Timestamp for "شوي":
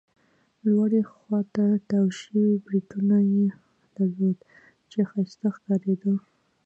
2.19-2.49